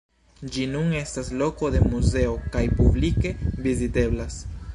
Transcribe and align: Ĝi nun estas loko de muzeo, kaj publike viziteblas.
Ĝi 0.53 0.63
nun 0.71 0.95
estas 0.99 1.29
loko 1.41 1.69
de 1.75 1.81
muzeo, 1.91 2.33
kaj 2.57 2.65
publike 2.81 3.37
viziteblas. 3.69 4.43